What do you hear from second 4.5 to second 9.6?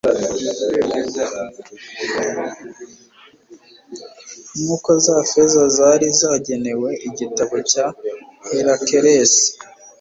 nuko za feza zari zagenewe igitambo cya herakelesi